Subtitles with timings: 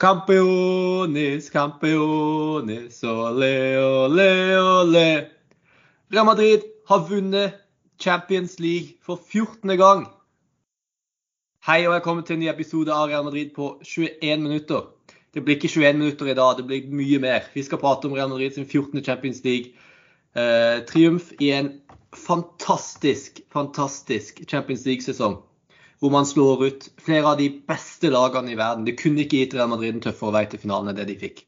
[0.00, 5.26] Campeones, campeones, ole, ole, ole.
[6.08, 7.52] Real Madrid har vunnet
[7.98, 9.76] Champions League for 14.
[9.76, 10.06] gang.
[11.66, 14.88] Hei og velkommen til en ny episode av Real Madrid på 21 minutter.
[15.34, 17.52] Det blir ikke 21 minutter i dag, det blir mye mer.
[17.52, 19.04] Vi skal prate om Real Madrid sin 14.
[19.04, 21.74] Champions League-triumf eh, i en
[22.16, 25.42] fantastisk, fantastisk Champions League-sesong
[26.00, 28.86] hvor man slår ut flere av de beste lagene i verden.
[28.88, 31.42] Det kunne ikke gitt Real Madrid en tøffere vei til finalen enn det de fikk.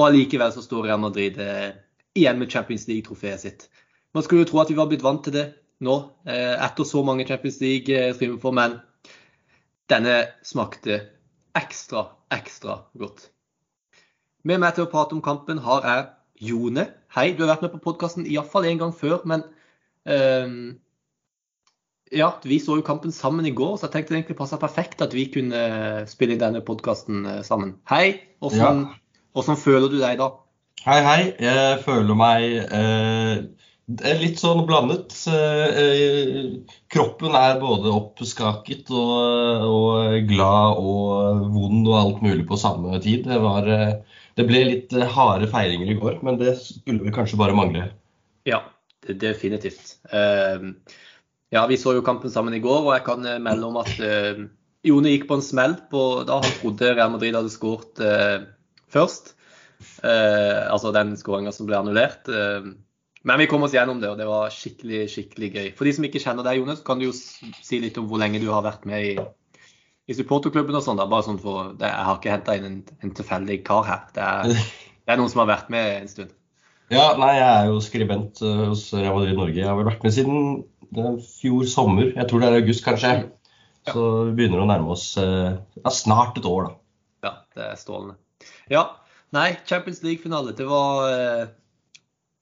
[0.00, 1.74] Og allikevel så står Real Madrid eh,
[2.16, 3.68] igjen med Champions League-trofeet sitt.
[4.16, 5.44] Man skulle jo tro at vi var blitt vant til det
[5.84, 8.78] nå, eh, etter så mange Champions League-triumfer, men
[9.92, 11.02] denne smakte
[11.58, 13.28] ekstra, ekstra godt.
[14.44, 16.06] Med meg til å prate om kampen har jeg
[16.48, 16.88] Jone.
[17.14, 19.44] Hei, du har vært med på podkasten iallfall én gang før, men
[20.08, 20.48] eh,
[22.12, 25.02] ja, vi så jo kampen sammen i går, så jeg tenkte det egentlig passa perfekt
[25.04, 27.76] at vi kunne spille inn denne podkasten eh, sammen.
[27.90, 28.86] Hei, hvordan,
[29.34, 29.56] ja.
[29.58, 30.30] føler du deg da?
[30.84, 31.20] Hei, hei.
[31.40, 33.38] Jeg føler meg eh,
[34.20, 35.16] litt sånn blandet.
[35.32, 36.60] Eh,
[36.92, 43.24] kroppen er både oppskaket og, og, glad og vond og alt mulig på samme tid.
[43.30, 47.40] Det, var, eh, det ble litt harde feiringer i går, men det skulle vel kanskje
[47.40, 47.88] bare mangle.
[48.44, 48.60] Ja,
[49.08, 49.96] definitivt.
[50.12, 50.68] Eh,
[51.52, 53.92] ja, vi så jo kampen sammen i går, og jeg kan eh, melde om at
[54.00, 54.44] uh,
[54.84, 58.46] Jone gikk på en smell på, da han trodde Real Madrid hadde skåret uh,
[58.92, 59.34] først.
[60.00, 62.28] Uh, altså den skåringa som ble annullert.
[63.24, 65.68] men vi kom oss gjennom det, og det var skikkelig skikkelig gøy.
[65.76, 68.20] For de som ikke kjenner deg, Jone, så kan du jo si litt om hvor
[68.20, 69.14] lenge du har vært med i,
[70.08, 71.00] i supporterklubben og sånn.
[71.00, 74.08] Bare sånn for, det, Jeg har ikke henta inn en, en, tilfeldig kar her.
[74.16, 74.64] Det er,
[75.04, 76.34] det er noen som har vært med en stund.
[76.92, 79.56] Ja, nei, jeg er jo skribent hos Real Madrid Norge.
[79.56, 80.40] Jeg har vel vært med siden
[81.40, 82.12] fjor sommer.
[82.14, 83.14] Jeg tror det er august, kanskje.
[83.90, 86.78] Så vi begynner å nærme oss eh, ja, snart et år, da.
[87.24, 88.16] Ja, det er strålende.
[88.72, 88.86] Ja,
[89.36, 90.54] nei, Champions League-finale.
[90.56, 91.44] Det var eh,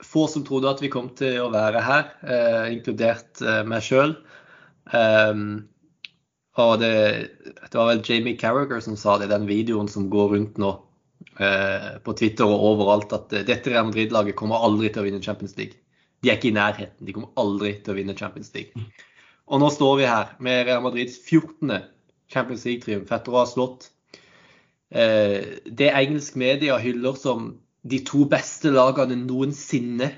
[0.06, 4.16] få som trodde at vi kom til å være her, eh, inkludert eh, meg sjøl.
[4.92, 5.68] Um,
[6.60, 6.94] og det,
[7.46, 10.72] det, var vel Jamie Carragher som sa det i den videoen som går rundt nå
[11.40, 15.22] eh, på Twitter og overalt, at eh, dette Real Madrid-laget kommer aldri til å vinne
[15.24, 15.78] Champions League.
[16.22, 17.06] De er ikke i nærheten.
[17.06, 18.86] De kommer aldri til å vinne Champions League.
[19.50, 21.82] Og nå står vi her med Real Madrids 14.
[22.32, 23.90] Champions League-triumf etter å ha slått
[24.94, 27.50] eh, det engelsk media hyller som
[27.82, 30.08] de to beste lagene noensinne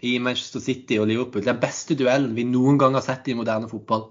[0.00, 1.44] i Manchester City og Liverpool.
[1.44, 4.08] Den beste duellen vi noen gang har sett i moderne fotball.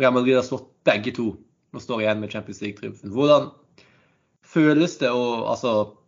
[0.00, 1.34] Real Madrid har slått begge to
[1.72, 3.12] og står igjen med Champions League-triumfen.
[3.12, 3.50] Hvordan
[4.42, 5.98] føles det å altså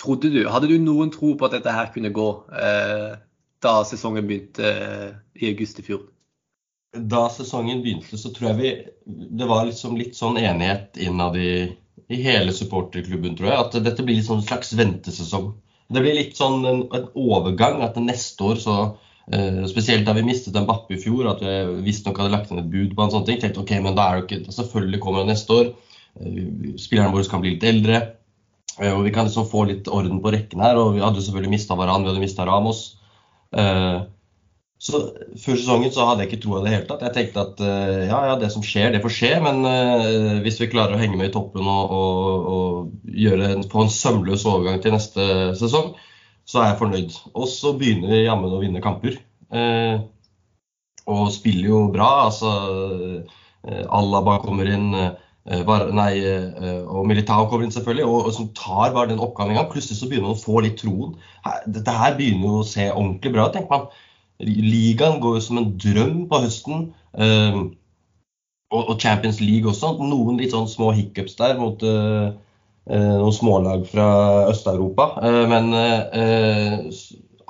[0.00, 2.28] Trodde du, Hadde du noen tro på at dette her kunne gå?
[2.56, 3.18] Eh,
[3.62, 5.12] da sesongen begynte eh,
[5.42, 6.06] i august i fjor?
[6.92, 8.72] Da sesongen begynte, så tror jeg vi
[9.38, 11.70] Det var liksom litt sånn enighet innad i,
[12.12, 13.60] i hele supporterklubben, tror jeg.
[13.62, 15.54] At dette blir sånn en slags ventesesong.
[15.92, 17.80] Det blir litt sånn en, en overgang.
[17.86, 18.76] At neste år så
[19.22, 22.58] Uh, spesielt da vi mistet en Bappe i fjor, at vi visstnok hadde lagt inn
[22.58, 23.38] et bud på en sånn ting.
[23.40, 25.68] tenkte ok, men da er det ikke, Selvfølgelig kommer det neste år.
[26.18, 28.00] Uh, spillerne våre kan bli litt eldre.
[28.80, 30.80] Uh, og Vi kan liksom få litt orden på rekken her.
[30.80, 32.82] og Vi hadde selvfølgelig mista Varan, vi hadde mista Ramos.
[33.52, 33.98] Eh,
[34.82, 35.00] så
[35.38, 37.04] Før sesongen så hadde jeg ikke troa i det hele tatt.
[37.06, 39.32] Jeg tenkte at eh, ja, ja, det som skjer, det får skje.
[39.44, 43.66] Men uh, hvis vi klarer å henge med i toppen og, og, og gjøre en,
[43.70, 45.28] få en sømløs overgang til neste
[45.60, 45.92] sesong,
[46.48, 47.20] så er jeg fornøyd.
[47.36, 49.20] Og så begynner vi jammen å vinne kamper.
[51.12, 52.08] Og spiller jo bra.
[52.26, 52.50] Altså
[53.62, 54.88] Alaba kommer inn.
[55.42, 56.12] Var, nei,
[56.86, 59.70] og Militao kommer inn, selvfølgelig, og, og som tar bare den oppgaven en gang.
[59.72, 61.16] Plutselig så begynner man å få litt troen.
[61.66, 63.88] Dette her begynner jo å se ordentlig bra ut, tenker man.
[64.42, 66.86] Ligaen går jo som en drøm på høsten.
[67.18, 67.74] Uh,
[68.70, 69.96] og, Champions League også.
[69.98, 74.06] Noen litt sånn små hiccups der mot noen smålag fra
[74.50, 75.12] Øst-Europa.
[75.50, 75.74] men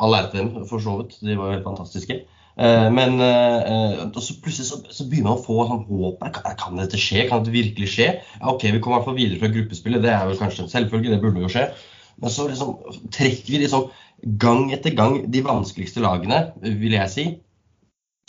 [0.03, 1.19] all ære til dem, for så vidt.
[1.21, 2.19] De var jo helt fantastiske.
[2.53, 6.21] Men så plutselig så, så, begynner man å få sånn håp.
[6.61, 7.25] Kan, dette skje?
[7.29, 8.09] Kan dette virkelig skje?
[8.37, 10.05] Ja, OK, vi kommer i hvert fall videre fra gruppespillet.
[10.05, 11.65] Det er vel kanskje en selvfølge, det burde jo skje.
[12.21, 12.75] Men så liksom
[13.15, 13.89] trekker vi liksom
[14.23, 17.25] gang etter gang de vanskeligste lagene, vil jeg si,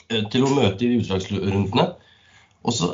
[0.09, 1.89] eh, til å møte i utslagsrundene.
[2.63, 2.93] Og så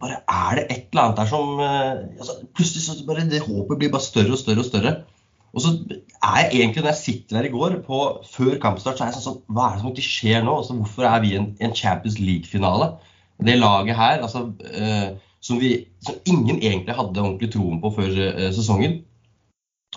[0.00, 3.80] bare er det et eller annet der som eh, altså, Plutselig så bare det håpet
[3.80, 4.94] blir bare større og større og større.
[5.52, 5.74] Og så
[6.22, 7.98] er jeg egentlig, når jeg sitter her i går, på,
[8.30, 10.54] før kampstart, så er jeg sånn sånn Hva er det som ikke skjer nå?
[10.60, 12.92] Altså, hvorfor er vi i en, en, Champions League-finale?
[13.42, 15.08] Det laget her, altså, eh,
[15.42, 15.72] som, vi,
[16.06, 19.00] som ingen egentlig hadde ordentlig troen på før eh, sesongen,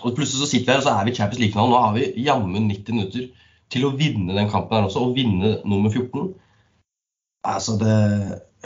[0.02, 1.72] og plutselig så sitter vi her, og så er vi i Champions League-finalen.
[1.72, 3.28] Nå har vi jammen 90 minutter
[3.72, 6.34] til å vinne den kampen her også, og vinne nummer 14.
[7.46, 7.96] Altså, det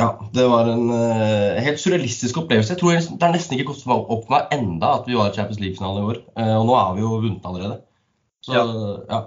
[0.01, 2.73] Ja, det var en uh, helt surrealistisk opplevelse.
[2.73, 5.37] Jeg tror Det er nesten ikke gått opp for meg enda at vi var i
[5.37, 6.21] Champions League-finale i år.
[6.39, 7.81] Uh, og nå er vi jo vunnet allerede.
[8.45, 8.65] Så ja.
[9.11, 9.21] ja.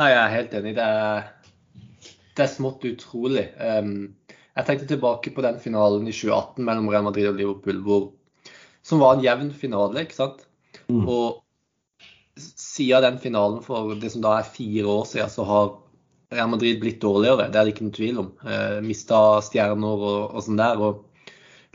[0.00, 0.74] Nei, jeg er helt enig.
[0.76, 1.30] Det er,
[2.36, 3.46] det er smått utrolig.
[3.56, 3.94] Um,
[4.52, 8.02] jeg tenkte tilbake på den finalen i 2018 mellom Real Madrid og Liverpool, hvor,
[8.84, 10.04] som var en jevn finale.
[10.04, 10.44] ikke sant?
[10.88, 11.06] Mm.
[11.08, 11.40] Og
[12.36, 15.72] siden den finalen for det som da er fire år siden, så har
[16.32, 18.28] Real Madrid blitt dårligere, det er det ikke noen tvil om.
[18.46, 20.80] Eh, Mista stjerner og, og sånn der.
[20.80, 21.08] og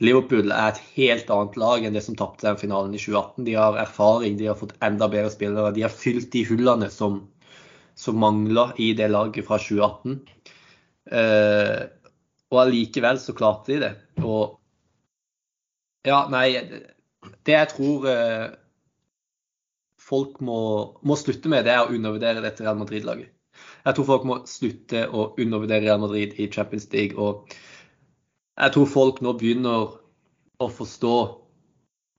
[0.03, 3.45] Liverpool er et helt annet lag enn det som tapte den finalen i 2018.
[3.47, 5.73] De har erfaring, de har fått enda bedre spillere.
[5.73, 7.23] De har fylt de hullene som,
[7.97, 10.19] som mangla i det laget fra 2018.
[11.17, 11.81] Eh,
[12.53, 13.91] og allikevel så klarte de det.
[14.21, 14.59] Og
[16.07, 16.53] ja, nei
[17.43, 18.45] Det jeg tror eh,
[19.99, 20.59] folk må,
[21.01, 23.33] må slutte med, det er å undervurdere dette Real Madrid-laget.
[23.87, 27.15] Jeg tror folk må slutte å undervurdere Real Madrid i Champions League.
[27.15, 27.53] Og
[28.59, 29.93] jeg tror folk nå begynner
[30.59, 31.13] å forstå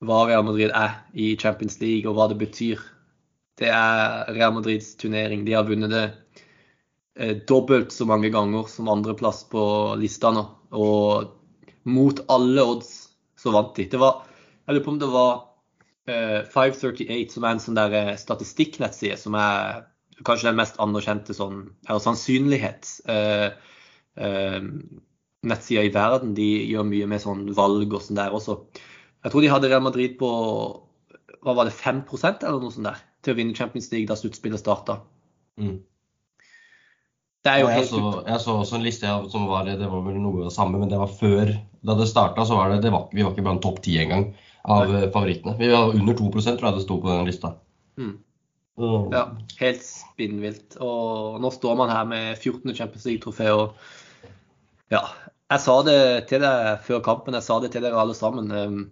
[0.09, 2.81] hva Real Madrid er i Champions League, og hva det betyr.
[3.61, 5.43] Det er Real Madrids turnering.
[5.45, 6.07] De har vunnet det
[7.19, 9.67] eh, dobbelt så mange ganger som andreplass på
[10.01, 10.47] lista nå.
[10.73, 11.35] Og
[11.85, 12.95] mot alle odds
[13.37, 13.91] så vant de.
[13.93, 14.23] Det var,
[14.65, 15.35] jeg lurer på om det var
[16.09, 19.85] eh, 538, som er en sånn eh, statistikknettside som er
[20.27, 22.89] kanskje den mest anerkjente sånn, eller sannsynlighet.
[23.07, 23.51] eh,
[24.19, 24.63] eh,
[25.47, 26.35] nettsida i verden.
[26.35, 28.59] De gjør mye med sånn valg og sånn der også.
[29.25, 30.31] Jeg tror de hadde Real Madrid på
[31.45, 34.61] hva var det, 5% eller noe sånt der, til å vinne Champions League da sluttspillet
[34.61, 34.99] starta.
[35.61, 35.79] Mm.
[37.47, 40.03] Det er jo helt jeg, så, jeg så også en liste som var det var
[40.05, 41.55] vel noe av det samme, men det var før.
[41.87, 44.33] Da det starta, så var det, det var, vi var ikke blant topp ti engang
[44.69, 45.55] av favorittene.
[45.61, 47.55] Vi var under 2 tror jeg det sto på den lista.
[47.99, 48.17] Mm.
[48.79, 49.09] Mm.
[49.13, 49.25] Ja,
[49.59, 50.77] helt spinnvilt.
[50.85, 52.75] Og nå står man her med 14.
[52.75, 53.51] Champions League-trofé.
[53.51, 53.75] og
[54.93, 55.03] ja,
[55.51, 58.51] jeg sa det til deg før kampen, jeg sa det til dere alle sammen.
[58.53, 58.89] jeg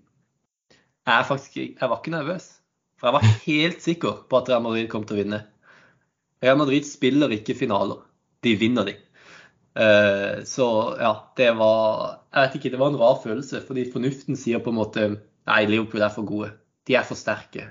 [1.06, 2.48] jeg, faktisk, jeg var ikke nervøs.
[2.98, 5.42] For jeg var helt sikker på at Real Madrid kom til å vinne.
[6.42, 8.00] Real Madrid spiller ikke finaler,
[8.44, 8.96] de vinner de.
[9.76, 10.66] Eh, så
[10.96, 13.60] ja, det var Jeg vet ikke, det var en rar følelse.
[13.66, 15.06] Fordi fornuften sier på en måte
[15.46, 16.50] Nei, Liverpool er for gode.
[16.88, 17.68] De er for sterke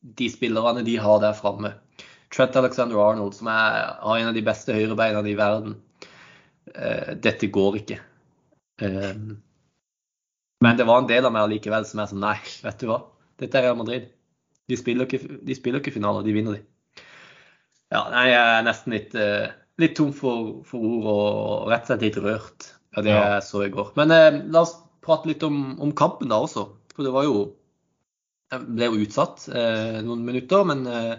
[0.00, 1.74] de spillerne de har der framme.
[2.30, 5.76] Trent Alexander Arnold, som er, har en av de beste høyrebeina i verden.
[6.70, 7.98] Uh, dette går ikke.
[8.80, 9.36] Uh,
[10.60, 13.02] men det var en del av meg likevel som er sånn Nei, vet du hva.
[13.40, 14.10] Dette er Real Madrid.
[14.70, 17.02] De spiller ikke, de spiller ikke finaler, de vinner de.
[17.90, 19.50] Ja, nei, jeg er nesten litt, uh,
[19.82, 23.24] litt tom for, for, ord og rett og slett litt rørt av det ja.
[23.34, 23.90] jeg så i går.
[23.98, 24.14] Men
[24.54, 26.68] la oss prate litt om, om kampen da også.
[26.94, 27.48] For det var jo
[28.50, 31.14] ble jo utsatt eh, noen minutter, men eh,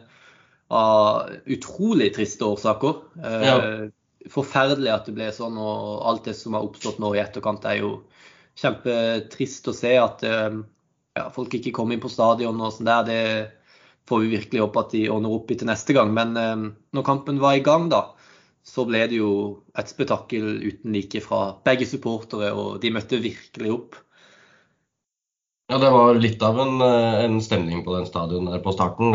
[0.71, 3.01] av utrolig triste årsaker.
[3.23, 3.57] Eh, ja.
[4.31, 7.81] Forferdelig at det ble sånn, og alt det som har oppstått nå i etterkant, er
[7.81, 7.93] jo
[8.59, 10.59] kjempetrist å se at eh,
[11.17, 13.07] ja, folk ikke kommer inn på stadion og sånn der.
[13.07, 13.23] Det
[14.09, 16.13] får vi virkelig håpe at de ordner opp i til neste gang.
[16.15, 18.05] Men eh, når kampen var i gang, da,
[18.63, 19.33] så ble det jo
[19.77, 23.99] et spetakkel uten like fra begge supportere, og de møtte virkelig opp.
[25.71, 29.13] Ja, det var litt av en, eh, en stemning på den stadion der på starten.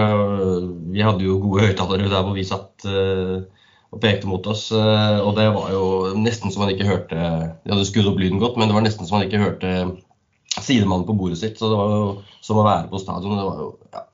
[0.94, 3.44] Vi hadde jo gode høyttalere der hvor vi satt uh,
[3.93, 4.70] og pekte mot oss.
[4.73, 8.41] Uh, og det var jo nesten som man ikke hørte De hadde skrudd opp lyden
[8.41, 9.75] godt, men det var nesten som man ikke hørte
[10.56, 11.61] sidemannen på bordet sitt.
[11.61, 12.08] Så det var jo
[12.41, 13.37] som å være på stadion.
[13.37, 14.07] Det var jo ja,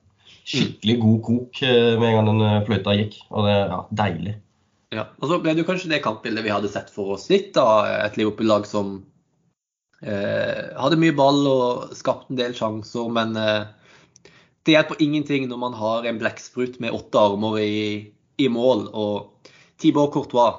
[0.43, 3.21] skikkelig god kok med en gang den fløyta gikk.
[3.31, 4.35] Og det ja, deilig.
[4.93, 7.55] Ja, og så ble det jo kanskje det kampbildet vi hadde sett for oss litt.
[7.55, 8.99] da, Et Liverpool-lag som
[10.03, 13.69] Eh, hadde mye ball og skapte en del sjanser, men eh,
[14.67, 17.85] det hjelper ingenting når man har en blekksprut med åtte armer i,
[18.43, 18.89] i mål.
[18.91, 20.59] Og Tibor Courtois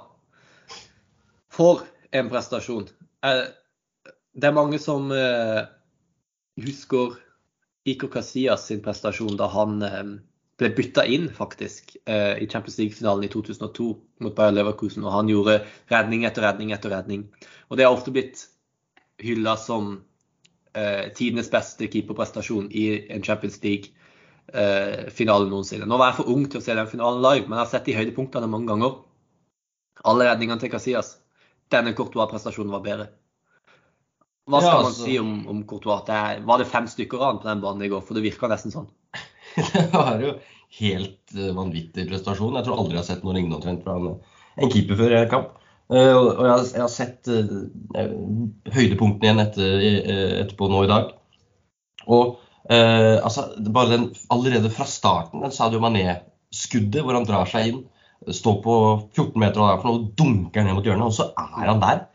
[1.52, 1.84] for
[2.16, 2.88] en prestasjon.
[3.26, 3.46] Eh,
[4.34, 5.66] det er mange som eh,
[6.64, 7.20] husker
[7.84, 10.16] Iker Casillas sin prestasjon da han eh,
[10.62, 13.92] ble bytta inn faktisk eh, i Champions League-finalen i 2002
[14.24, 15.04] mot Bayer Leverkusen.
[15.04, 15.60] Og han gjorde
[15.92, 17.28] redning etter redning etter redning.
[17.68, 18.48] Og det har ofte blitt
[19.22, 19.96] hylla som
[20.74, 25.88] eh, tidenes beste keeperprestasjon i en Champions League-finale eh, noensinne.
[25.90, 27.90] Nå var jeg for ung til å se den finalen live, men jeg har sett
[27.90, 28.98] de høydepunktene mange ganger.
[30.10, 31.18] Alle redningene til Casillas.
[31.72, 33.12] Denne Courtois-prestasjonen var bedre.
[34.50, 36.04] Hva skal ja, altså, man si om, om Courtois?
[36.08, 38.04] Det er, var det fem stykker av han på den banen i går?
[38.04, 38.90] For det virka nesten sånn.
[39.56, 40.34] det var jo
[40.80, 42.58] helt uh, vanvittig prestasjon.
[42.60, 44.18] Jeg tror aldri jeg har sett noe lignende omtrent fra en,
[44.60, 45.54] en keeper før i en kamp.
[45.94, 48.06] Uh, og jeg, jeg, har sett uh,
[48.74, 49.84] høydepunktene igjen etter,
[50.42, 51.12] etterpå nå i dag.
[52.10, 57.82] Og altså, bare den allerede fra starten, den Sadio Mané-skuddet hvor han drar seg inn,
[58.24, 58.76] står på
[59.12, 62.06] 14 meter og noe, dunker ned mot hjørnet, og så er han der.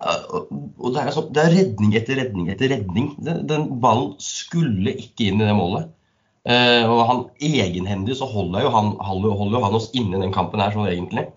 [0.00, 3.10] Og det er, sånn, det er redning etter redning etter redning.
[3.20, 5.92] Den, den ballen skulle ikke inn i det målet.
[6.88, 10.64] Og han egenhendig så holder jo han, holder jo han oss inne i den kampen
[10.64, 11.28] her sånn egentlig.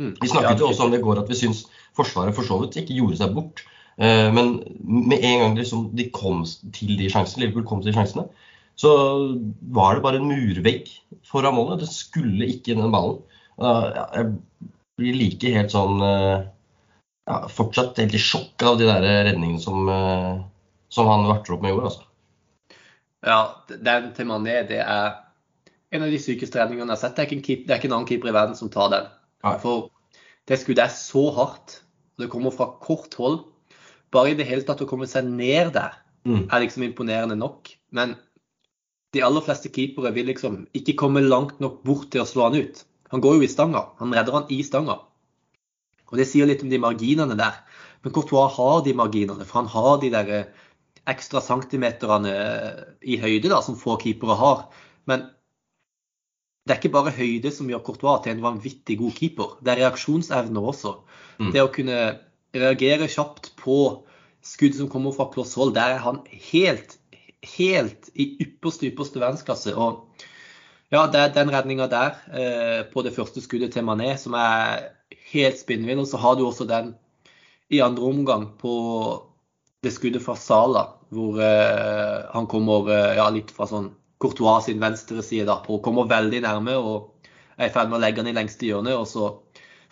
[0.00, 0.14] Mm.
[0.20, 2.80] Vi snakket jo også om det i går at vi syns Forsvaret for så vidt
[2.80, 3.62] ikke gjorde seg bort.
[3.94, 6.42] Uh, men med en gang liksom de kom
[6.74, 8.24] til de sjansene, Liverpool kom til de sjansene,
[8.74, 8.90] så
[9.76, 10.90] var det bare en murvegg
[11.30, 11.84] foran målet.
[11.84, 13.20] Det skulle ikke inn den ballen.
[13.62, 14.32] Jeg
[14.98, 19.86] blir like helt sånn ja, Fortsatt helt i sjokk av de der redningene som,
[20.90, 21.86] som han varter opp med i år.
[21.92, 22.02] altså.
[23.24, 25.20] Ja, den til Mané det er
[25.94, 27.14] en av de sykeste redningene jeg har sett.
[27.16, 29.06] Det er ikke en, det er ikke en annen keeper i verden som tar den.
[29.44, 29.56] Nei.
[29.62, 29.90] For
[30.48, 31.80] det skuddet er så hardt.
[32.20, 33.42] Det kommer fra kort hold.
[34.14, 35.96] Bare i det hele tatt å komme seg ned der
[36.26, 36.46] mm.
[36.48, 37.72] er liksom imponerende nok.
[37.94, 38.16] Men
[39.14, 42.58] de aller fleste keepere vil liksom ikke komme langt nok bort til å slå han
[42.58, 42.84] ut.
[43.14, 43.88] Han går jo i stanga.
[44.00, 44.98] Han redder han i stanga.
[46.10, 47.60] Og det sier litt om de marginene der.
[48.04, 50.32] Men Courtois har de marginene, for han har de der
[51.10, 52.32] ekstra centimeterne
[53.04, 54.66] i høyde da, som få keepere har.
[55.10, 55.28] Men
[56.64, 59.56] det er ikke bare høyde som gjør Courtois til en vanvittig god keeper.
[59.60, 60.94] Det er reaksjonsevner også.
[61.36, 61.50] Mm.
[61.52, 61.98] Det å kunne
[62.56, 63.78] reagere kjapt på
[64.44, 66.96] skudd som kommer fra kloss hold, der er han helt,
[67.56, 69.74] helt i ypperste, ypperste verdensklasse.
[69.76, 70.06] Og
[70.92, 74.90] ja, det er den redninga der eh, på det første skuddet til Mané som er
[75.32, 76.00] helt spinnvill.
[76.00, 76.94] Og så har du også den
[77.72, 78.74] i andre omgang på
[79.84, 83.90] det skuddet fra Sala, hvor eh, han kommer eh, ja, litt fra sånn
[84.24, 85.78] Courtois sin venstre side da, på.
[85.84, 87.28] kommer veldig nærme og
[87.58, 88.96] er i ferd med å legge han i lengste hjørne.
[88.96, 89.28] Og så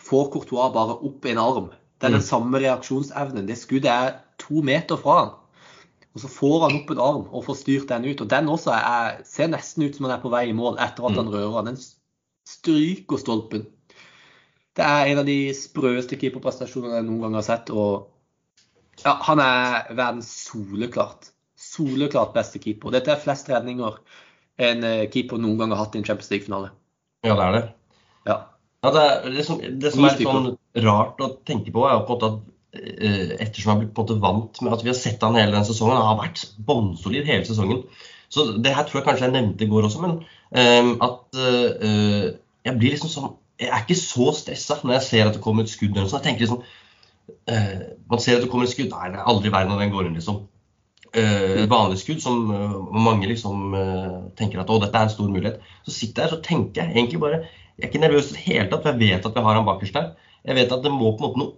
[0.01, 1.71] får Courtois bare opp en arm.
[2.01, 2.29] Det er den mm.
[2.31, 3.47] samme reaksjonsevnen.
[3.47, 5.35] Det skuddet er to meter fra han.
[6.13, 8.21] Og så får han opp en arm og får styrt den ut.
[8.25, 11.07] Og den også er, ser nesten ut som han er på vei i mål etter
[11.09, 11.71] at han rører han.
[11.71, 11.79] Den
[12.49, 13.67] stryker stolpen.
[14.73, 17.69] Det er en av de sprøeste keeperprestasjonene jeg noen gang har sett.
[17.69, 18.09] og
[19.01, 21.31] ja, han er verdens soleklart
[21.73, 22.93] soleklart beste keeper.
[22.93, 23.99] Dette er flest redninger
[24.61, 26.71] en eh, keeper noen gang har hatt i en Champions League-finale.
[27.25, 27.63] Ja, det er det.
[28.29, 28.37] Ja.
[28.85, 30.49] ja det, er, det, som, det, som, er sånn
[30.85, 34.03] rart å tenke på, er jo på en måte at eh, ettersom har blitt på
[34.03, 36.45] en måte vant med at vi har sett han hele den sesongen, han har vært
[36.67, 37.85] bånnsolid hele sesongen.
[38.33, 42.31] Så det her tror jeg kanskje jeg nevnte i går også, men um, at uh,
[42.65, 45.61] jeg blir liksom sånn Jeg er ikke så stressa når jeg ser at det kommer
[45.61, 45.93] et skudd.
[45.93, 46.23] Eller sånn.
[46.23, 48.89] Jeg tenker liksom uh, Man ser at det kommer et skudd.
[48.89, 50.39] Nei, det er aldri verre når den går inn, liksom.
[51.13, 55.27] Uh, vanlig skudd, som uh, mange liksom uh, tenker at å, dette er en stor
[55.29, 55.59] mulighet.
[55.85, 58.45] Så sitter jeg her så tenker jeg egentlig bare Jeg er ikke nervøs i det
[58.47, 60.07] hele tatt, for jeg vet at vi har han bakerst der.
[60.41, 61.53] Jeg vet at det må på en måte noe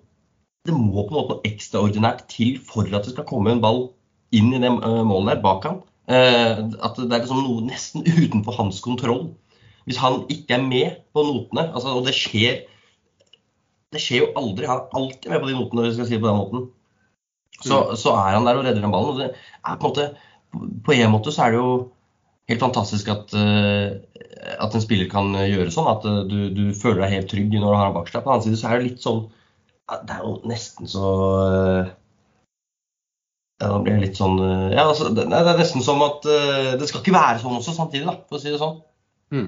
[0.66, 3.82] det må på en måte noe ekstraordinært til for at det skal komme en ball
[4.34, 5.82] inn i det målet der bak han.
[6.10, 9.28] at det er liksom noe nesten utenfor hans kontroll.
[9.86, 12.64] Hvis han ikke er med på notene, altså, og det skjer
[13.94, 14.68] det skjer jo aldri.
[14.68, 16.66] Han er alltid med på de notene, hvis vi skal si det på den måten.
[17.62, 17.96] Så, mm.
[18.00, 19.14] så, er han der og redder den ballen.
[19.14, 20.08] og det er På en måte,
[20.86, 21.72] på en måte så er det jo
[22.52, 23.96] helt fantastisk at, uh,
[24.62, 25.92] at en spiller kan gjøre sånn.
[25.92, 28.22] At uh, du, du, føler deg helt trygg når du har ham bak deg.
[28.22, 29.22] På den annen side så er det litt sånn
[29.86, 31.12] Det er jo nesten så
[33.56, 36.26] ja, da blir det litt sånn ja, altså, det, det, er nesten som at
[36.76, 38.82] det skal ikke være sånn også samtidig, da, for å si det sånn.
[39.32, 39.46] Mm.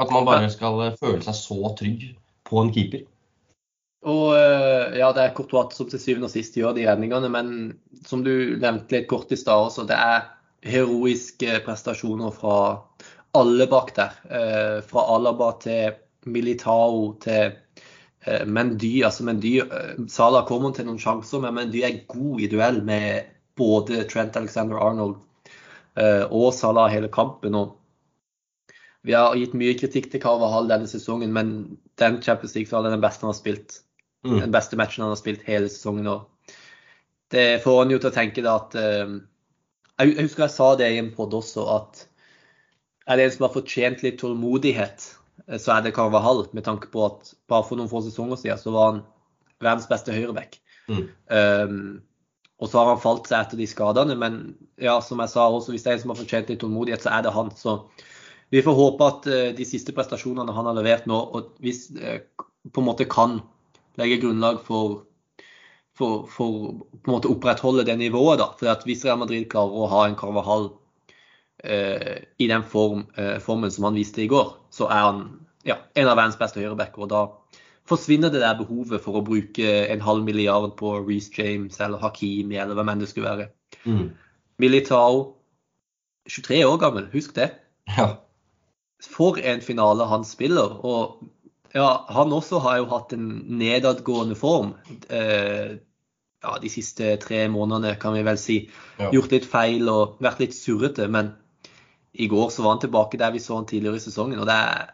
[0.00, 2.06] At man bare skal føle seg så trygg
[2.48, 3.04] på en keeper.
[4.08, 7.48] Og eh, ja, det er Courtois som til syvende og sist gjør de redningene, men
[8.08, 10.30] som du nevnte litt kort i stad også, det er
[10.64, 12.60] heroiske prestasjoner fra
[13.36, 14.14] alle bak der.
[14.24, 15.98] Eh, fra Alaba til
[16.32, 17.52] Militao til
[18.24, 19.02] eh, Mendy.
[19.04, 19.58] Altså Mendy
[20.08, 23.28] Salah kommer til noen sjanser, men Mendy er god i duell med
[23.60, 25.18] både Trent Alexander Arnold
[26.00, 27.54] og Salah hele kampen.
[27.58, 27.76] og
[29.02, 31.52] vi har gitt mye kritikk til Carvahall denne sesongen, men
[32.00, 33.80] den Champions League-finalen er den beste han har spilt.
[34.26, 34.40] Mm.
[34.40, 36.08] Den beste matchen han har spilt hele sesongen.
[36.10, 36.54] Og
[37.32, 39.16] det får han jo til å tenke da at uh,
[40.00, 42.06] Jeg husker jeg sa det i en pod også, at
[43.10, 45.06] er det en som har fortjent litt tålmodighet,
[45.48, 46.44] eh, så er det Carvahall.
[46.56, 49.00] Med tanke på at bare for noen få sesonger siden så var han
[49.60, 50.60] verdens beste høyreback.
[50.90, 51.08] Mm.
[51.28, 51.80] Um,
[52.60, 54.16] og så har han falt seg etter de skadene.
[54.20, 54.40] Men
[54.80, 57.12] ja, som jeg sa også, hvis det er en som har fortjent litt tålmodighet, så
[57.16, 57.50] er det han.
[57.56, 57.76] Så
[58.54, 62.20] vi får håpe at uh, de siste prestasjonene han har levert nå, og hvis uh,
[62.70, 63.40] på en måte kan
[64.00, 65.02] legge grunnlag for,
[65.96, 66.58] for, for
[66.96, 68.40] på en måte opprettholde det nivået.
[68.40, 70.70] da, for Hvis Real Madrid klarer å ha en Carvahall
[71.64, 75.22] eh, i den form, eh, formen som han viste i går, så er han
[75.68, 77.04] ja, en av verdens beste høyrebacker.
[77.04, 77.26] og da
[77.90, 82.58] forsvinner det der behovet for å bruke en halv milliard på Reece James eller Hakimi
[82.60, 83.48] eller hvem enn det skulle være.
[83.84, 84.10] Mm.
[84.62, 85.36] Militao,
[86.30, 87.50] 23 år gammel, husk det.
[87.96, 88.12] Ja.
[89.00, 90.76] For en finale han spiller.
[90.84, 91.24] og
[91.74, 93.28] ja, han også har jo hatt en
[93.60, 94.74] nedadgående form.
[95.08, 95.76] Eh,
[96.40, 98.62] ja, de siste tre månedene, kan vi vel si.
[98.98, 99.10] Ja.
[99.14, 101.06] Gjort litt feil og vært litt surrete.
[101.12, 101.34] Men
[102.12, 104.40] i går så var han tilbake der vi så han tidligere i sesongen.
[104.42, 104.90] Og det er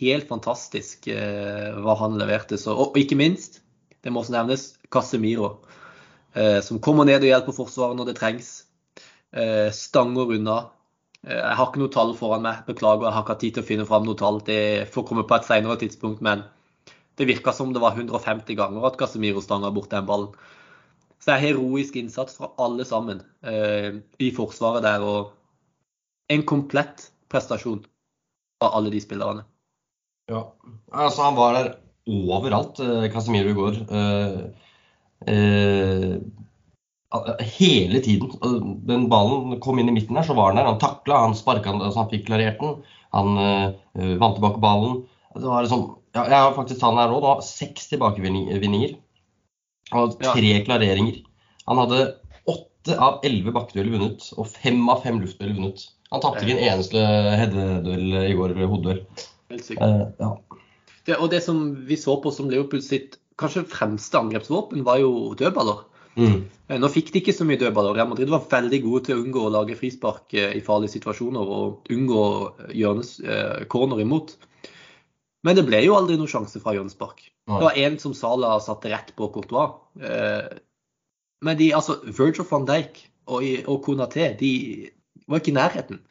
[0.00, 2.60] helt fantastisk eh, hva han leverte.
[2.60, 3.62] Så, og, og ikke minst,
[4.04, 5.56] det må også nevnes, Casemiro.
[6.34, 8.52] Eh, som kommer ned og hjelper Forsvaret når det trengs.
[9.34, 10.60] Eh, stanger unna.
[11.26, 13.08] Eh, jeg har ikke noe tall foran meg, beklager.
[13.08, 14.40] Jeg har ikke hatt tid til å finne fram noe tall.
[14.46, 14.62] Det
[14.94, 16.22] får komme på et senere tidspunkt.
[16.24, 16.46] Men
[17.20, 20.32] det virka som det var 150 ganger at Casemiro stanga bort den ballen.
[21.20, 25.04] Så det er heroisk innsats fra alle sammen eh, i forsvaret der.
[25.04, 27.82] Og en komplett prestasjon
[28.64, 29.44] av alle de spillerne.
[30.30, 30.46] Ja.
[30.94, 31.72] Altså, han var der
[32.08, 33.80] overalt, eh, Casemiro i går.
[33.98, 34.40] Eh,
[35.34, 36.16] eh,
[37.58, 38.30] hele tiden.
[38.86, 40.70] Den ballen kom inn i midten der, så var den der.
[40.70, 42.76] Han takla, han sparka, altså han fikk klarert den.
[43.16, 45.02] Han eh, vant tilbake ballen.
[45.34, 47.20] Det var liksom, ja, jeg har faktisk tallene her nå.
[47.22, 48.96] Det var seks tilbakevinninger.
[49.98, 51.22] Og tre klareringer.
[51.66, 52.04] Han hadde
[52.50, 55.88] åtte av elleve bakkedueller vunnet og fem av fem luftdueller vunnet.
[56.14, 57.02] Han tapte ikke en eneste
[57.38, 59.04] headeduell i går, hodeduell.
[59.50, 59.82] Helt sikkert.
[59.82, 60.60] Eh, ja.
[61.06, 65.32] Det, og det som vi så på som Liverpool sitt kanskje fremste angrepsvåpen, var jo
[65.38, 65.86] dødballer.
[66.20, 66.44] Mm.
[66.80, 67.96] Nå fikk de ikke så mye dødballer.
[67.96, 71.52] Real Madrid var veldig gode til å unngå å lage frispark eh, i farlige situasjoner
[71.56, 72.22] og unngå
[72.76, 74.36] hjørnes, eh, corner imot.
[75.46, 77.24] Men det ble jo aldri noen sjanse fra hjørnespark.
[77.50, 79.72] Det var én som Sala satte rett på Courtois.
[79.98, 80.58] Eh,
[81.42, 83.00] men de, altså, Virgil van Dijk
[83.32, 84.52] og, og Konaté de
[85.26, 86.02] var ikke i nærheten.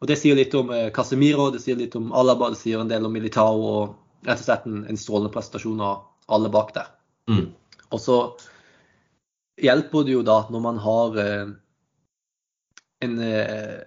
[0.00, 2.90] Og Det sier litt om eh, Casemiro, det sier litt om Alaba, det sier en
[2.90, 3.64] del om Militao.
[3.72, 6.92] og Rett og slett en, en strålende prestasjon av alle bak der.
[7.32, 7.46] Mm.
[7.90, 8.16] Og så
[9.62, 11.52] hjelper det jo da når man har eh,
[13.04, 13.80] en eh,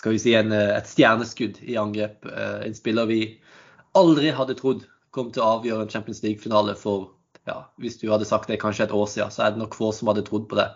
[0.00, 2.24] skal vi si en, eh, et stjerneskudd i angrep.
[2.26, 3.20] Eh, en spiller vi
[3.98, 7.10] aldri hadde trodd kom til å avgjøre en Champions League-finale for
[7.48, 9.90] ja, Hvis du hadde sagt det kanskje et år siden, så er det nok få
[9.96, 10.68] som hadde trodd på det.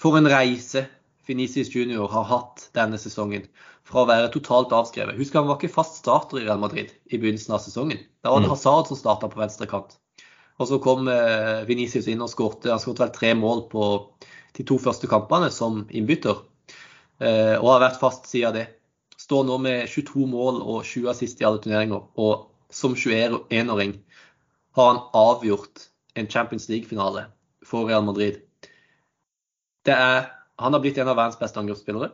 [0.00, 0.86] For en reise
[1.28, 3.44] Venicius Junior har hatt denne sesongen.
[3.86, 5.18] Fra å være totalt avskrevet.
[5.20, 8.00] Husk han var ikke fast starter i Real Madrid i begynnelsen av sesongen.
[8.24, 8.56] Da var det Mm.
[8.56, 9.98] Hazard som starta på venstre kant.
[10.60, 12.70] Og så kom eh, Venicius inn og skårte.
[12.72, 13.88] Han skåret vel tre mål på
[14.56, 16.42] de to første kampene som innbytter.
[17.22, 18.66] Eh, og har vært fast siden det.
[19.20, 22.04] Står nå med 22 mål og 20 assist i alle turneringer.
[22.20, 23.96] Og som 21-åring
[24.76, 25.88] har han avgjort
[26.18, 27.26] en Champions League-finale
[27.66, 28.40] for Real Madrid.
[29.88, 32.12] Er, han har blitt en av verdens beste angrepsspillere.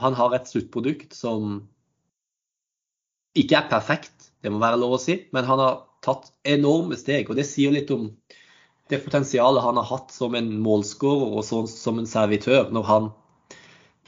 [0.00, 1.60] Han har et sluttprodukt som
[3.38, 7.30] ikke er perfekt, det må være lov å si, men han har tatt enorme steg.
[7.30, 8.10] Og det sier litt om
[8.90, 13.10] det potensialet han har hatt som en målskårer og så, som en servitør, når han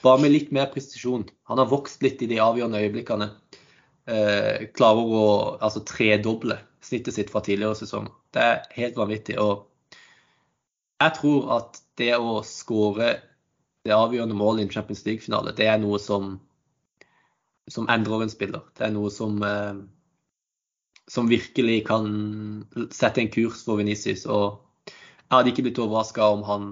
[0.05, 3.31] bare med litt mer presisjon Han har vokst litt i de avgjørende øyeblikkene.
[4.05, 5.29] Eh, klarer å
[5.65, 8.11] altså, tredoble snittet sitt fra tidligere sesong.
[8.35, 9.39] Det er helt vanvittig.
[9.41, 9.65] Og
[11.01, 13.15] jeg tror at det å skåre
[13.85, 16.35] det avgjørende målet i en Champions League-finale, det er noe som,
[17.69, 18.65] som endrer en spiller.
[18.77, 19.81] Det er noe som, eh,
[21.11, 22.07] som virkelig kan
[22.95, 24.25] sette en kurs for Venicius.
[24.27, 26.69] Og jeg hadde ikke blitt overraska om han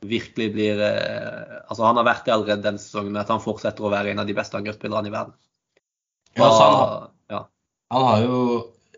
[0.00, 3.84] virkelig blir eh, Altså, han har vært det allerede denne sesongen, men at han fortsetter
[3.86, 5.34] å være en av de beste angrepsspillerne i verden.
[6.38, 7.40] Ja, så han, har- ja.
[7.94, 8.38] han har jo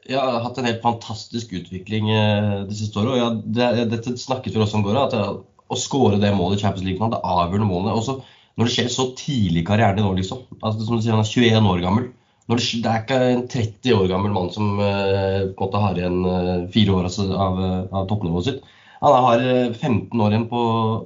[0.09, 3.22] ja, hatt en helt fantastisk utvikling eh, det siste året.
[3.22, 5.01] og det, Dette snakket vi også om i går.
[5.07, 5.27] at det,
[5.72, 8.18] Å skåre det målet i Champions League, det avgjørende målet også
[8.61, 10.42] Når det skjer så tidlig i karrieren nå, liksom.
[10.61, 12.11] Altså, som du sier, Han er 21 år gammel.
[12.50, 16.70] Når det, det er ikke en 30 år gammel mann som uh, har igjen uh,
[16.74, 17.61] fire år altså, av,
[17.92, 18.64] av toppnivået sitt.
[19.02, 20.62] Han har eh, 15 år igjen på,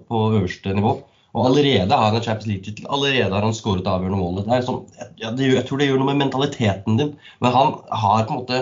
[0.08, 0.98] på øverste nivå.
[1.36, 2.88] Og allerede har han en Champions League-tittel.
[2.92, 4.48] Allerede har han skåret avgjørende målet.
[4.48, 4.82] Det sånn,
[5.20, 7.14] jeg, jeg tror det gjør noe med mentaliteten din.
[7.44, 7.72] Men han
[8.02, 8.60] har på en måte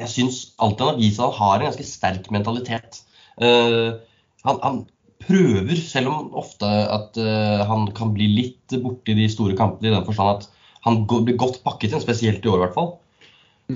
[0.00, 3.02] Jeg syns alltid han har vist at han har en ganske sterk mentalitet.
[3.42, 3.98] Uh,
[4.46, 4.78] han, han
[5.20, 9.92] prøver, selv om ofte at uh, han kan bli litt borti de store kampene i
[9.92, 10.48] den forstand at
[10.86, 12.90] han blir godt pakket inn, spesielt i år i hvert fall.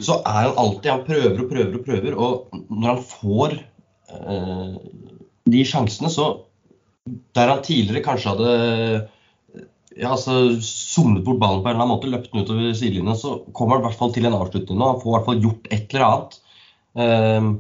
[0.03, 4.79] Så er han alltid Han prøver og prøver og prøver, og når han får eh,
[5.55, 6.31] de sjansene, så
[7.37, 8.55] der han tidligere kanskje hadde
[9.95, 13.37] ja, altså, somlet bort ballen på en eller annen måte, løpt den utover sidelinja, så
[13.55, 14.91] kommer han i hvert fall til en avslutning nå.
[14.95, 16.39] Han får i hvert fall gjort et eller annet
[17.05, 17.51] eh,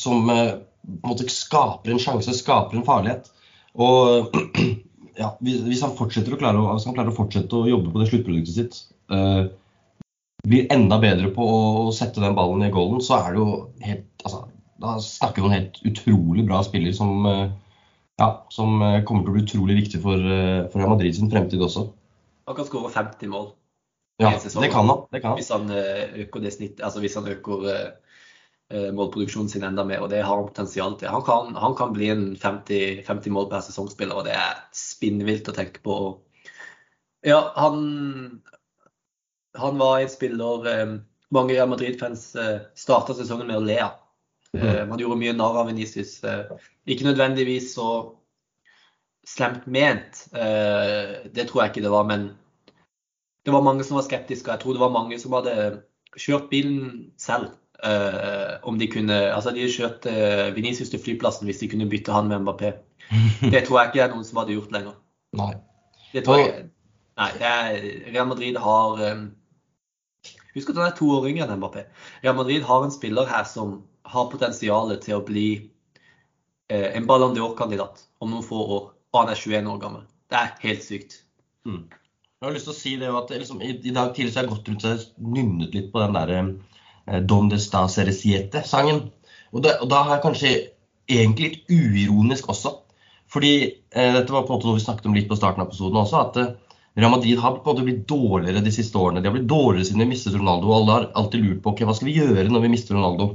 [0.00, 0.52] som eh,
[0.90, 3.32] på en måte skaper en sjanse, skaper en farlighet.
[3.80, 4.30] Og
[5.20, 8.00] ja, hvis, han fortsetter å klare å, hvis han klarer å fortsette å jobbe på
[8.00, 8.78] det sluttproduktet sitt,
[9.12, 9.42] eh,
[10.48, 13.50] blir enda bedre på å sette den ballen i goalen, så er det jo
[13.84, 14.46] helt altså,
[14.80, 17.50] Da snakker vi om en helt utrolig bra spiller som eh,
[18.20, 21.60] ja, som eh, kommer til å bli utrolig viktig for, eh, for Madrid sin fremtid
[21.60, 21.90] også.
[22.48, 23.50] Han kan skåre 50 mål
[24.20, 25.04] Ja, det kan han.
[25.12, 25.38] Det kan han.
[25.38, 26.82] hvis han øker det snittet.
[26.84, 27.68] Altså hvis han øker
[28.70, 31.10] målproduksjonen sin enda mer, og det har han potensial til.
[31.10, 35.50] Han kan, han kan bli en 50, 50 mål per sesongspiller, og det er spinnvilt
[35.50, 35.96] å tenke på.
[37.26, 37.80] Ja, han,
[39.58, 40.94] han var en spiller eh,
[41.34, 43.98] mange Real Madrid-fans eh, starta sesongen med å le av.
[44.58, 46.18] Eh, man gjorde mye narr av Venicius.
[46.24, 46.56] Eh,
[46.90, 47.90] ikke nødvendigvis så
[49.28, 52.30] slemt ment, eh, det tror jeg ikke det var, men
[53.44, 54.48] det var mange som var skeptiske.
[54.48, 55.54] og Jeg tror det var mange som hadde
[56.16, 57.52] kjørt bilen selv.
[57.80, 62.12] Uh, om de kunne Altså, de kjørte uh, Venezia til flyplassen hvis de kunne bytte
[62.12, 62.74] han med Mbappé.
[63.54, 64.98] Det tror jeg ikke er noen som hadde gjort lenger.
[65.40, 65.54] Nei.
[66.12, 66.68] Det tror jeg
[67.20, 69.26] Nei, det er, Real Madrid har um,
[70.54, 71.84] Husk at han er to år yngre enn Mbappé.
[72.24, 75.48] Real Madrid har en spiller her som har potensial til å bli
[76.72, 78.88] uh, en Ballon d'Or-kandidat om noen få år.
[79.12, 80.06] Og han er 21 år gammel.
[80.30, 81.20] Det er helt sykt.
[81.68, 81.84] Mm.
[82.40, 84.46] Jeg har lyst til å si det at liksom, i, i, dag tidlig så har
[84.48, 86.34] jeg gått rundt og nynnet litt på den der
[87.06, 89.04] eh, Don de sta seresiete-sangen.
[89.52, 90.54] Og, og, da har jeg kanskje
[91.10, 92.76] egentlig litt uironisk også.
[93.30, 95.70] Fordi eh, dette var på en måte noe vi snakket om litt på starten av
[95.70, 96.24] episoden også.
[96.24, 96.50] at eh,
[96.98, 99.22] Real Madrid har på en måte blitt dårligere de siste årene.
[99.22, 100.70] De har blitt dårligere siden vi mistet Ronaldo.
[100.70, 103.30] Og alle har alltid lurt på ok, hva skal vi gjøre når vi mister Ronaldo.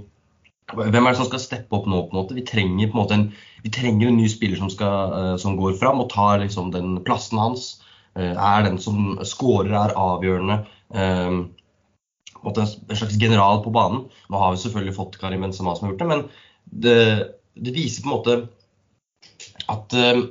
[0.73, 2.01] Hvem er det som skal steppe opp nå?
[2.07, 2.35] på en måte?
[2.35, 3.25] Vi trenger, på en, måte en,
[3.63, 6.97] vi trenger en ny spiller som, skal, uh, som går fram og tar liksom, den
[7.05, 7.75] plassen hans.
[8.15, 10.61] Eh, er den som scorer, er avgjørende.
[12.45, 14.05] En slags general på banen.
[14.29, 16.23] Nå har vi selvfølgelig fått Karim Benzema som har gjort det, men
[16.65, 16.97] det,
[17.55, 18.37] det viser på en måte
[19.71, 20.23] at uh,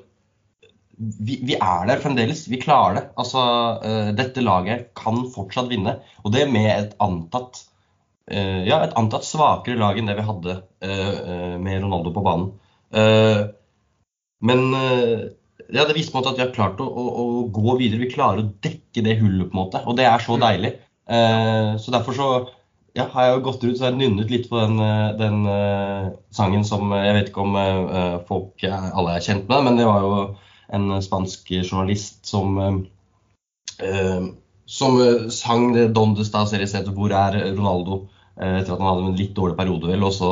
[0.94, 2.46] vi, vi, er der fremdeles.
[2.50, 3.05] Vi klarer det.
[3.20, 3.44] Altså,
[3.83, 5.98] uh, dette laget kan fortsatt vinne.
[6.22, 7.64] Og det med et antatt,
[8.31, 12.50] uh, ja, et antatt svakere lag enn det vi hadde med Ronaldo på banen.
[14.44, 14.61] men
[15.72, 17.24] ja, det viser på en måte at vi har klart å, å, å,
[17.55, 18.03] gå videre.
[18.03, 19.81] Vi klarer å dekke det hullet, på en måte.
[19.88, 20.42] Og det er så mm.
[20.44, 20.72] deilig.
[21.10, 22.28] Eh, så derfor så
[22.94, 26.64] ja, har jeg jo gått rundt jeg nynnet litt på den, eh, den uh, sangen
[26.64, 27.56] som eh, Jeg vet ikke om
[28.28, 30.12] folk alle er kjent med, men det var jo
[30.74, 32.56] en spansk journalist som
[34.64, 34.96] som
[35.34, 38.06] sang det Don de Sta Series Hvor er Ronaldo?
[38.34, 40.06] etter at han hadde en litt dårlig periode, vel.
[40.06, 40.30] Og så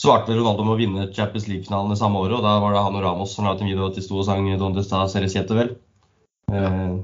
[0.00, 2.38] svarte Ronaldo med å vinne Champions League-finalen det samme året.
[2.38, 4.28] og Da var det han og Ramos som la en video at de sto og
[4.28, 5.74] sang Donde sta Ceresiete, vel.
[6.52, 6.94] Eh,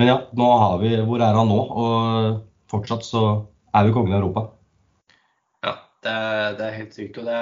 [0.00, 1.58] men ja, nå har vi Hvor er han nå?
[1.60, 2.38] Og
[2.72, 3.24] fortsatt så
[3.76, 4.46] er vi kongen i Europa.
[5.66, 5.74] Ja,
[6.06, 6.14] det
[6.58, 7.18] det er helt sykt.
[7.20, 7.40] og det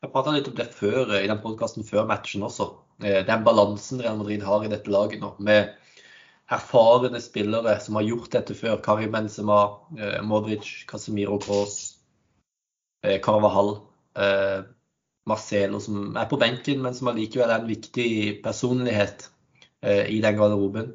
[0.00, 2.70] Jeg prata litt om det før i den podkasten før matchen også.
[3.04, 5.70] Eh, den balansen Real Madrid har i dette laget nå, med
[6.50, 8.80] erfarne spillere som har gjort dette før.
[8.82, 9.60] Karim Benzema,
[9.98, 11.78] eh, Modric, Casemiro Kroos,
[13.22, 13.76] Carvahall
[14.16, 14.64] eh,
[15.28, 18.10] Marcelo som er på benken, men som allikevel er en viktig
[18.44, 19.28] personlighet
[19.84, 20.94] eh, i den garderoben.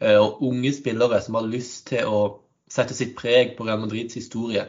[0.00, 2.20] Eh, og unge spillere som har lyst til å
[2.70, 4.64] sette sitt preg på Real Madrids historie.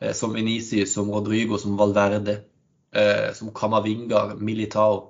[0.00, 2.42] Eh, som Venicius, som Rodrigo, som Valverde,
[2.92, 5.00] eh, som Camavinga, Militao.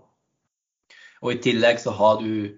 [1.20, 2.56] Og i tillegg så har du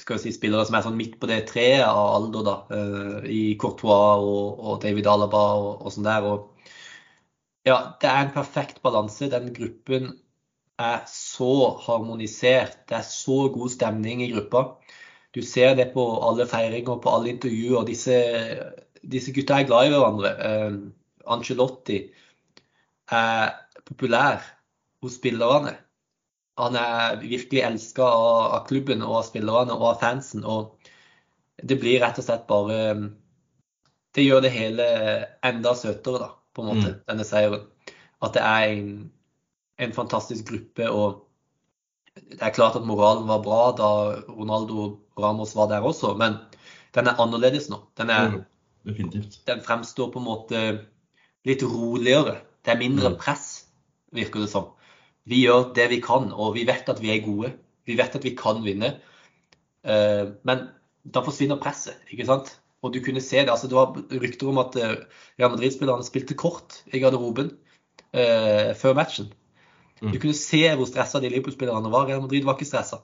[0.00, 2.54] skal vi si, spillere som er sånn midt på det treet av alder, da,
[3.32, 6.26] i Courtois og, og David Alaba og, og sånn der.
[6.28, 6.50] Og
[7.66, 9.30] ja, det er en perfekt balanse.
[9.32, 10.10] Den gruppen
[10.80, 11.52] er så
[11.86, 12.78] harmonisert.
[12.88, 14.64] Det er så god stemning i gruppa.
[15.34, 17.84] Du ser det på alle feiringer, på alle intervjuer.
[17.86, 18.16] Disse,
[19.02, 20.32] disse gutta er glad i hverandre.
[20.40, 22.00] Uh, Angelotti
[23.14, 23.52] er
[23.86, 24.42] populær
[25.02, 25.76] hos spillerne.
[26.60, 30.44] Han er virkelig elska av, av, klubben og av spillerne og av fansen.
[30.44, 30.76] Og
[31.62, 32.82] det blir rett og slett bare
[34.10, 34.84] Det gjør det hele
[35.46, 37.00] enda søtere, da på en måte, mm.
[37.06, 37.66] denne seieren.
[38.20, 38.88] At det er en,
[39.80, 40.88] en, fantastisk gruppe.
[40.90, 41.26] og
[42.14, 43.90] Det er klart at moralen var bra da
[44.28, 46.38] Ronaldo Ramos var der også, men
[46.94, 47.80] den er annerledes nå.
[47.98, 48.30] Den, er,
[48.84, 50.62] mm, den fremstår på en måte
[51.48, 52.40] litt roligere.
[52.64, 53.18] Det er mindre mm.
[53.20, 53.66] press,
[54.12, 54.72] virker det som.
[55.28, 57.52] Vi gjør det vi kan, og vi vet at vi er gode.
[57.86, 58.94] Vi vet at vi kan vinne.
[59.86, 60.66] Eh, men
[61.04, 62.54] da forsvinner presset, ikke sant?
[62.84, 63.50] Og du kunne se det.
[63.52, 64.96] altså Det var rykter om at eh,
[65.38, 67.52] Real Madrid-spillerne spilte kort i garderoben
[68.12, 69.30] eh, før matchen.
[70.00, 70.12] Mm.
[70.12, 72.06] Du kunne se hvor stressa de Liverpool-spillerne var.
[72.08, 73.02] Real Madrid var ikke stressa.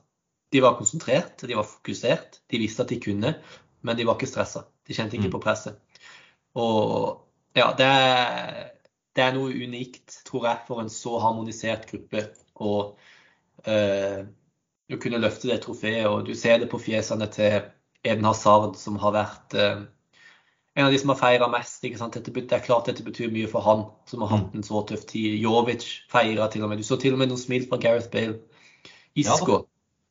[0.52, 2.40] De var konsentrert, de var fokusert.
[2.50, 3.34] De visste at de kunne,
[3.82, 4.64] men de var ikke stressa.
[4.86, 5.34] De kjente ikke mm.
[5.34, 5.78] på presset.
[6.56, 8.70] Og ja, det er,
[9.16, 12.28] det er, noe unikt, tror jeg, for en så harmonisert gruppe.
[12.56, 12.70] å
[13.68, 14.22] øh,
[15.02, 16.06] kunne løfte det trofeet.
[16.08, 17.68] Og du ser det på fjesene til
[18.04, 19.82] Eden Hazard, som har vært eh,
[20.76, 21.84] en av de som har feira mest.
[21.84, 22.16] ikke sant?
[22.18, 24.58] Dette, det er klart dette betyr mye for han, som har hatt mm.
[24.58, 25.38] en så tøff tid.
[25.40, 26.82] Jovic feira til og med.
[26.82, 28.42] Du så til og med noen smil fra Gareth Bale.
[29.16, 29.62] Isco.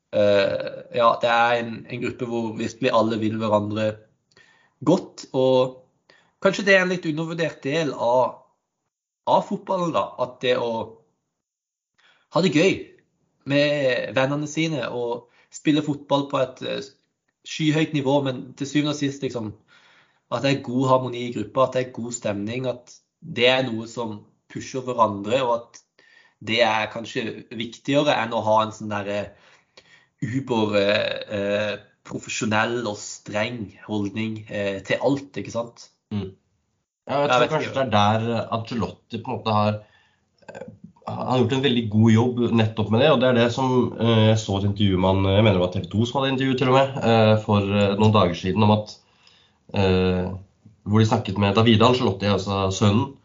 [0.10, 3.86] Ja, uh, ja det er en, en, gruppe hvor virkelig alle vil hverandre
[4.90, 5.28] godt.
[5.38, 5.86] Og
[6.42, 8.42] kanskje det er en litt undervurdert del av,
[9.30, 10.08] av fotballen, da.
[10.26, 10.72] At det å
[12.34, 12.74] ha det gøy
[13.46, 16.90] med vennene sine og spille fotball på et eh,
[17.46, 19.54] skyhøyt nivå, men til syvende og sist liksom
[20.34, 22.70] at det er god harmoni i gruppa, at det er god stemning.
[22.70, 24.20] At det er noe som
[24.52, 25.82] pusher hverandre, og at
[26.46, 29.20] det er kanskje viktigere enn å ha en sånn derre
[30.26, 35.90] uber eh, profesjonell og streng holdning eh, til alt, ikke sant?
[36.14, 36.34] Mm.
[37.06, 39.78] Ja, jeg tror kanskje det er der Angelotti på en måte har
[40.50, 40.68] eh,
[41.06, 43.10] har gjort en veldig god jobb nettopp med det.
[43.14, 45.66] og Det er det som eh, jeg så et intervju med han, jeg mener det
[45.66, 48.74] var TV 2 som hadde intervju til og med, eh, for noen dager siden om
[48.78, 48.96] at
[49.74, 53.16] Hvor de snakket med Davide Angelotti, altså sønnen,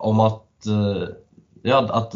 [0.00, 0.70] om at
[1.66, 2.14] ja, at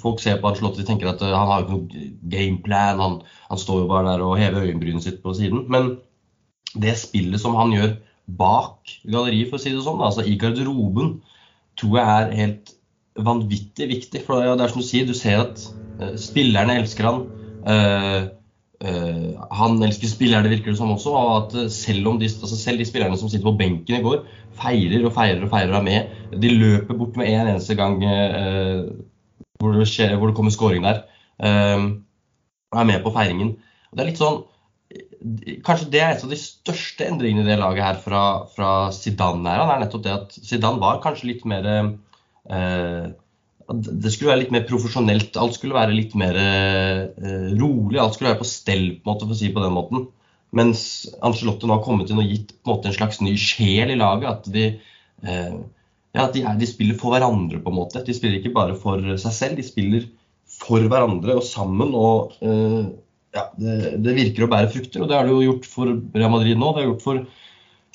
[0.00, 3.02] folk ser på Angelotti og tenker at han har ikke noen gameplan.
[3.02, 3.16] Han,
[3.50, 5.66] han står jo bare der og hever øyenbrynet sitt på siden.
[5.72, 5.96] Men
[6.78, 7.96] det spillet som han gjør
[8.38, 11.18] bak galleriet, for å si det sånn, altså i garderoben,
[11.80, 12.72] tror jeg er helt
[13.18, 14.24] vanvittig viktig.
[14.26, 15.62] For det er som du sier, du ser at
[16.20, 17.22] spillerne elsker han.
[18.78, 21.14] Uh, han elsker spillerne, virker det som også.
[21.14, 24.26] Og at selv, de, altså selv, de, spillerne som sitter på benken i går,
[24.58, 26.18] feirer og feirer og feirer er med.
[26.42, 27.98] De løper bort med en eneste gang
[29.58, 31.02] hvor det, skjer, hvor, det kommer scoring der.
[32.70, 33.56] og er med på feiringen.
[33.90, 34.44] Og det er litt sånn
[35.66, 38.20] Kanskje det er et av de største endringene i det laget her fra,
[38.54, 39.50] fra Zidane.
[39.50, 41.66] Her, er nettopp det at Zidane var kanskje litt mer
[42.48, 43.08] Eh,
[43.68, 45.36] det skulle være litt mer profesjonelt.
[45.36, 47.02] Alt skulle være litt mer eh,
[47.58, 47.98] rolig.
[48.00, 50.06] Alt skulle være på stell, på måte, si på den måten.
[50.56, 50.82] Mens
[51.20, 54.30] Angelotte nå har kommet inn og gitt en, måte, en slags ny sjel i laget.
[54.30, 54.70] At de,
[55.20, 55.58] eh,
[56.16, 58.04] ja, de, de, spiller for hverandre, på en måte.
[58.06, 60.08] De spiller ikke bare for seg selv, de spiller
[60.48, 61.92] for hverandre og sammen.
[61.92, 65.04] Og ja, det, det virker å bære frukter.
[65.04, 66.72] Og det har det jo gjort for Real Madrid nå.
[66.72, 67.20] Det har gjort for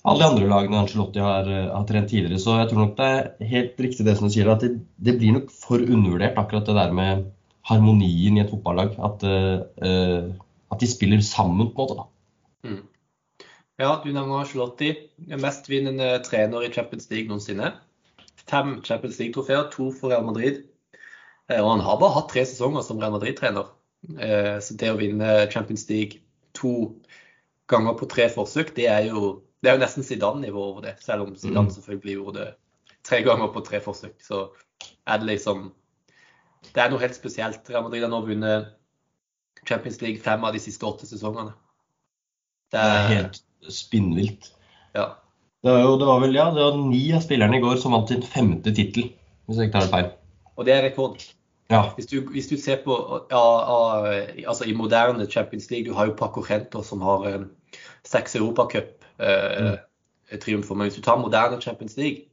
[0.03, 2.39] alle de andre lagene Angelotti har, eh, har, trent tidligere.
[2.39, 5.15] Så jeg tror nok det er helt riktig det som du sier, at det, det
[5.19, 7.29] blir nok for undervurdert akkurat det der med
[7.69, 8.97] harmonien i et fotballag.
[8.99, 10.33] At, uh,
[10.73, 11.95] at de spiller sammen, på en måte.
[12.01, 12.67] da.
[12.67, 12.81] Mm.
[13.79, 14.91] Ja, du nevner Angelotti.
[15.39, 17.71] Mestvinnende trener i Champions League noensinne.
[18.43, 20.65] Fem Champions League-trofeer, to for Real Madrid.
[21.47, 23.71] Og han har bare hatt tre sesonger som Real Madrid-trener.
[24.59, 26.19] Så det å vinne Champions League
[26.57, 26.91] to
[27.71, 30.97] ganger på tre forsøk, det er jo det er jo nesten Zidane-nivå over det.
[30.99, 31.75] Selv om Zidane mm.
[31.77, 32.49] selvfølgelig gjorde det
[33.07, 34.15] tre ganger på tre forsøk.
[34.23, 34.45] Så
[35.07, 35.71] er det liksom
[36.63, 37.69] Det er noe helt spesielt.
[37.69, 38.71] Real Madrid har nå vunnet
[39.67, 41.51] Champions League fem av de siste åtte sesongene.
[42.71, 44.49] Det er, det er helt spinnvilt.
[44.95, 45.09] Ja.
[45.63, 47.95] Det var, jo, det var vel ja, det var ni av spillerne i går som
[47.95, 49.11] vant sin femte tittel,
[49.47, 50.09] hvis jeg ikke tar det feil.
[50.55, 51.23] Og det er rekord.
[51.71, 51.83] Ja.
[51.95, 52.95] Hvis, du, hvis, du, ser på
[53.31, 53.43] ja,
[54.47, 57.45] altså i moderne Champions League, du har jo Paco Rento som har
[58.07, 60.39] seks Europacup eh, mm.
[60.39, 60.75] triumfer.
[60.75, 62.29] Men hvis du tar moderne Champions League,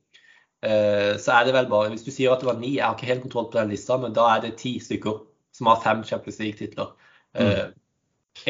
[0.62, 2.96] eh, så er det vel bare Hvis du sier at det var ni, jeg har
[2.96, 5.20] ikke helt kontroll på den lista, men da er det ti stykker
[5.52, 6.92] som har fem Champions League-titler.
[7.34, 7.46] Mm.
[7.46, 7.66] Eh,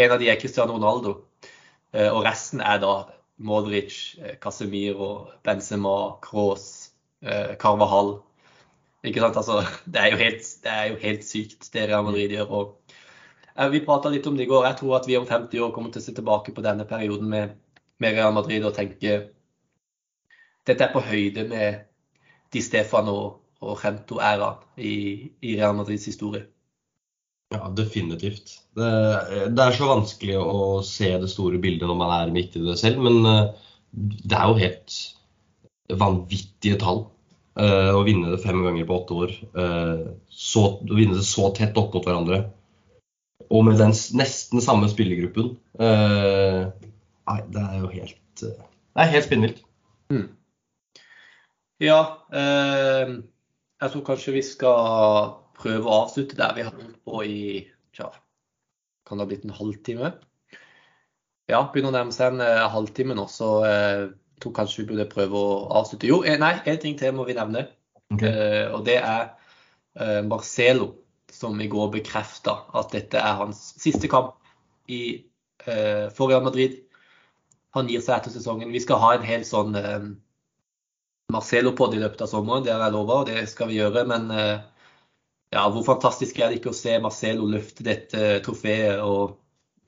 [0.05, 1.17] en av de er Cristiano Ronaldo,
[1.93, 2.95] eh, og resten er da
[3.41, 6.91] Modric, eh, Casemiro, Benzema, Kroos,
[7.61, 8.15] Carvahall.
[9.05, 9.37] Ikke sant?
[9.37, 9.61] Altså,
[9.93, 12.51] det, er jo helt, det er jo helt sykt, det Real Madrid gjør.
[12.51, 12.77] og
[13.71, 14.65] vi prata litt om det i går.
[14.65, 17.29] Jeg tror at vi om 50 år kommer til å se tilbake på denne perioden
[17.29, 17.51] med
[18.01, 19.29] med Real Madrid og tenker
[20.69, 21.85] dette er på høyde med
[22.53, 23.19] Di Stefano
[23.61, 24.95] og Rento-æraen i,
[25.43, 26.47] i, Real Madrids historie.
[27.55, 28.53] Ja, definitivt.
[28.79, 28.91] Det,
[29.51, 32.77] det, er så vanskelig å se det store bildet når man er midt i det
[32.81, 35.01] selv, men eh, det er jo helt
[36.01, 37.09] vanvittige tall.
[37.61, 39.33] Uh, å vinne det fem ganger på åtte år.
[39.59, 42.45] Uh, så, å vinne det så tett opp mot hverandre.
[43.51, 45.57] Og med den nesten samme spillergruppen.
[47.31, 48.69] Nei, det er jo helt uh...
[48.91, 49.61] Det er helt spinnvilt.
[50.11, 50.27] Mm.
[51.81, 52.01] Ja,
[52.35, 53.13] eh,
[53.81, 57.45] jeg tror kanskje vi skal prøve å avslutte der vi har holdt på i
[57.97, 58.11] tja,
[59.07, 60.11] Kan det ha blitt en halvtime?
[61.51, 64.03] Ja, begynner å nærme seg en eh, halvtime nå, så uh,
[64.43, 66.11] tror kanskje vi burde prøve å avslutte.
[66.11, 67.65] Jo, eh, nei, en ting til må vi nevne.
[68.13, 68.29] Okay.
[68.31, 69.31] Eh, og det er
[70.23, 70.93] Marcelo,
[71.35, 74.37] som i går bekrefta at dette er hans siste kamp
[74.87, 75.27] i,
[75.67, 76.77] for Real Madrid
[77.77, 78.73] han gir seg etter sesongen.
[78.75, 80.11] Vi skal ha en hel sånn eh,
[81.31, 84.05] Marcelo-pod i løpet av sommeren, det har jeg lova, og det skal vi gjøre.
[84.11, 84.57] Men eh,
[85.55, 89.01] ja, hvor fantastisk er det ikke å se Marcelo løfte dette trofeet?
[89.03, 89.37] og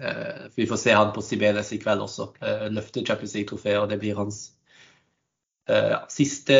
[0.02, 2.32] eh, Vi får se han på Sibeles i kveld også.
[2.42, 4.44] Eh, løfte Champions League-trofeet, og det blir hans
[5.70, 6.58] eh, siste,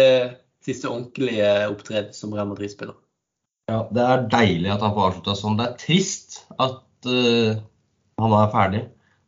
[0.63, 2.99] siste ordentlige opptreden som Real Madrid-spiller.
[3.71, 5.59] Ja, Det er deilig at han får avslutta sånn.
[5.61, 7.61] Det er trist at uh,
[8.21, 8.83] han er ferdig.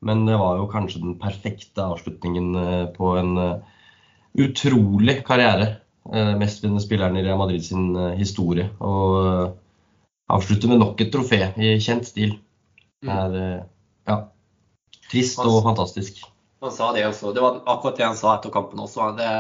[0.05, 3.81] Men det var jo kanskje den perfekte avslutningen eh, på en, eh,
[4.45, 5.77] utrolig karriere.
[6.13, 8.69] Eh, Mestvinnende spilleren i Real Madrid sin historie.
[8.85, 9.57] Og
[10.35, 12.37] avslutte med nok et trofé i kjent stil.
[13.05, 13.65] Det er eh,
[14.11, 14.19] ja,
[15.11, 16.25] trist og fantastisk.
[16.65, 17.33] Han sa det også.
[17.37, 19.11] Det var akkurat det han sa etter kampen også.
[19.17, 19.33] Det,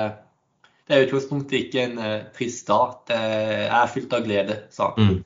[0.88, 2.02] det er utgangspunktet ikke en
[2.36, 2.98] trist dag.
[3.08, 3.20] Det
[3.68, 5.14] er fylt av glede, sa han.
[5.14, 5.22] Mm.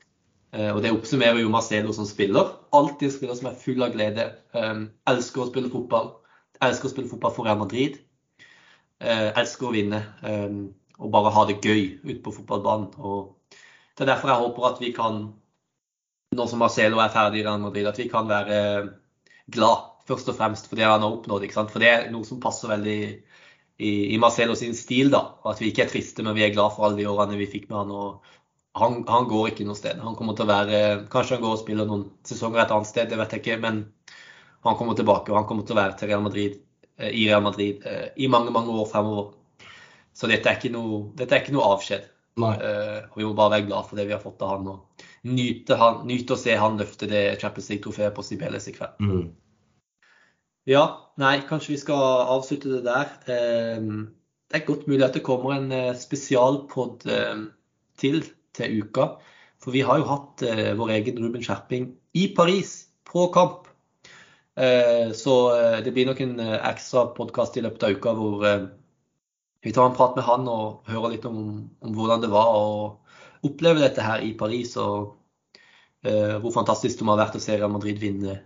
[0.51, 2.55] Eh, og det oppsummerer jo Marcelo som spiller.
[2.75, 4.25] Alltid spiller som er full av glede.
[4.53, 6.13] Um, elsker å spille fotball.
[6.65, 7.99] Elsker å spille fotball for Real Madrid.
[8.99, 10.01] Eh, elsker å vinne.
[10.23, 10.63] Um,
[10.99, 12.89] og bare ha det gøy ute på fotballbanen.
[12.97, 13.59] Og
[13.95, 15.21] det er derfor jeg håper at vi kan,
[16.35, 18.59] nå som Marcelo er ferdig i Real Madrid, at vi kan være
[19.53, 21.45] glad først og fremst for det han har oppnådd.
[21.45, 21.71] ikke sant?
[21.71, 22.99] For det er noe som passer veldig
[23.79, 25.11] i, i Marcelo sin stil.
[25.13, 27.49] da, At vi ikke er triste, men vi er glad for alle de årene vi
[27.49, 27.93] fikk med han.
[27.95, 28.38] og
[28.79, 29.99] han, han, går ikke noe sted.
[30.03, 30.79] Han kommer til å være,
[31.11, 33.59] Kanskje han går og spiller noen sesonger et annet sted, det vet jeg ikke.
[33.63, 33.83] Men
[34.67, 36.59] han kommer tilbake, og han kommer til å være til Real Madrid,
[36.99, 39.33] eh, i Real Madrid eh, i mange mange år fremover.
[40.15, 42.07] Så dette er ikke noe, dette er ikke noe avskjed.
[42.39, 45.03] Uh, og Vi må bare være glad for det vi har fått av han, og
[45.27, 48.95] nyte, han, nyte å se han løfte det Champions League-trofeet på Sibeles i kveld.
[49.03, 49.25] Mm.
[50.69, 50.83] Ja,
[51.19, 53.11] nei, kanskje vi skal avslutte det der.
[53.27, 54.07] Uh,
[54.49, 57.03] det er godt mulig at det kommer en uh, spesialpod
[57.99, 58.23] til
[58.59, 59.15] til uka.
[59.59, 60.43] For vi har jo hatt
[60.79, 63.67] vår egen Ruben Skjerping i Paris, på kamp.
[65.15, 65.33] så
[65.83, 68.43] det blir nok en ekstra podkast i løpet av uka hvor
[69.63, 71.39] vi tar en prat med han og hører litt om,
[71.83, 72.67] om hvordan det var å
[73.47, 74.75] oppleve dette her i Paris.
[74.79, 75.15] Og
[76.07, 78.39] uh, hvor fantastisk det må ha vært å se Real Madrid vinne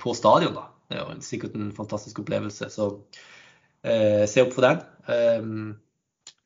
[0.00, 0.56] på stadion.
[0.56, 0.68] da.
[0.90, 2.68] Det jo sikkert en fantastisk opplevelse.
[2.72, 2.90] Så
[3.84, 5.74] se opp for den.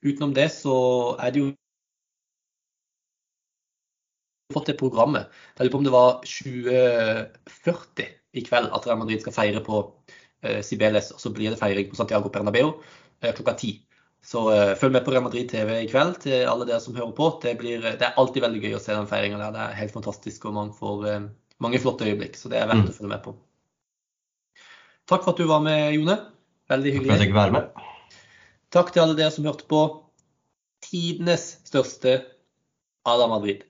[0.03, 0.79] Utenom det så
[1.23, 1.51] er det jo
[4.59, 5.29] fått det programmet.
[5.57, 9.83] Jeg lurer på om det var 2040 i kveld at Real Madrid skal feire på
[9.89, 11.13] uh, Sibeles.
[11.15, 12.75] Og så blir det feiring på Santiago Bernabeu.
[13.25, 13.73] uh, klokka ti.
[14.25, 17.15] Så uh, følg med på Real Madrid TV i kveld til alle dere som hører
[17.17, 17.31] på.
[17.43, 19.55] Det, blir, det er alltid veldig gøy å se den feiringa der.
[19.55, 21.29] Det er helt fantastisk, og man får uh,
[21.65, 22.37] mange flotte øyeblikk.
[22.39, 22.91] Så det er verdt mm.
[22.93, 23.37] å følge med på.
[25.09, 26.19] Takk for at du var med, Jone.
[26.69, 27.09] Veldig hyggelig.
[27.09, 27.87] Takk for at jeg fikk være med.
[28.77, 29.87] Takk til alle dere som hørte på.
[30.85, 32.19] Tidenes største
[33.09, 33.65] Adam Madrid.